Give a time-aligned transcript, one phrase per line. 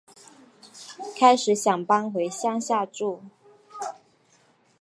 [1.15, 3.21] 开始想搬回乡下住